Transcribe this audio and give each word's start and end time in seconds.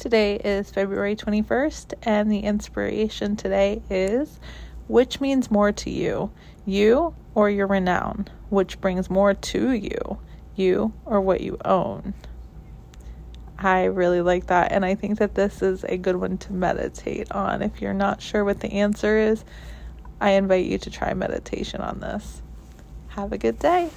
Today 0.00 0.36
is 0.36 0.70
February 0.70 1.14
21st, 1.14 1.92
and 2.04 2.32
the 2.32 2.38
inspiration 2.38 3.36
today 3.36 3.82
is 3.90 4.40
which 4.88 5.20
means 5.20 5.50
more 5.50 5.72
to 5.72 5.90
you, 5.90 6.30
you 6.64 7.14
or 7.34 7.50
your 7.50 7.66
renown? 7.66 8.26
Which 8.48 8.80
brings 8.80 9.10
more 9.10 9.34
to 9.34 9.72
you, 9.72 10.18
you 10.56 10.94
or 11.04 11.20
what 11.20 11.42
you 11.42 11.58
own? 11.66 12.14
I 13.58 13.84
really 13.84 14.22
like 14.22 14.46
that, 14.46 14.72
and 14.72 14.86
I 14.86 14.94
think 14.94 15.18
that 15.18 15.34
this 15.34 15.60
is 15.60 15.84
a 15.84 15.98
good 15.98 16.16
one 16.16 16.38
to 16.38 16.52
meditate 16.54 17.30
on. 17.32 17.60
If 17.60 17.82
you're 17.82 17.92
not 17.92 18.22
sure 18.22 18.42
what 18.42 18.60
the 18.60 18.72
answer 18.72 19.18
is, 19.18 19.44
I 20.18 20.30
invite 20.30 20.64
you 20.64 20.78
to 20.78 20.90
try 20.90 21.12
meditation 21.12 21.82
on 21.82 22.00
this. 22.00 22.40
Have 23.08 23.34
a 23.34 23.38
good 23.38 23.58
day. 23.58 23.90